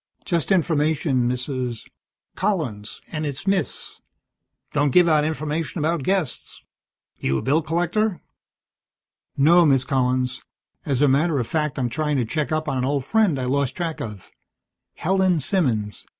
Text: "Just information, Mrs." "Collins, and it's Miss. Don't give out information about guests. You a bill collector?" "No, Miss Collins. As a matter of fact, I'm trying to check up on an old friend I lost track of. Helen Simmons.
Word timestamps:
"Just 0.25 0.51
information, 0.51 1.29
Mrs." 1.29 1.87
"Collins, 2.41 3.01
and 3.11 3.23
it's 3.23 3.45
Miss. 3.45 3.99
Don't 4.73 4.89
give 4.89 5.07
out 5.07 5.23
information 5.23 5.77
about 5.77 6.01
guests. 6.01 6.63
You 7.19 7.37
a 7.37 7.43
bill 7.43 7.61
collector?" 7.61 8.19
"No, 9.37 9.63
Miss 9.63 9.83
Collins. 9.83 10.41
As 10.87 11.03
a 11.03 11.07
matter 11.07 11.37
of 11.37 11.45
fact, 11.45 11.77
I'm 11.77 11.87
trying 11.89 12.17
to 12.17 12.25
check 12.25 12.51
up 12.51 12.67
on 12.67 12.79
an 12.79 12.85
old 12.85 13.05
friend 13.05 13.37
I 13.39 13.45
lost 13.45 13.75
track 13.75 14.01
of. 14.01 14.31
Helen 14.95 15.39
Simmons. 15.39 16.07